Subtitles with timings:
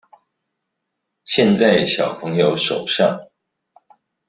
[1.25, 3.19] 現在小朋友手上